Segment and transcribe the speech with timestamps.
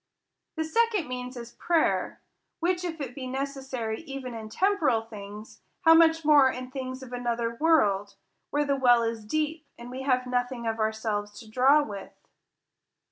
[0.57, 2.21] —The second means is prayer;
[2.59, 7.03] which, if it be neces sary even in temporal things, how much more in things
[7.03, 8.15] of another world,
[8.49, 12.13] where the well is deep, and we have nothing of ourselves to draw with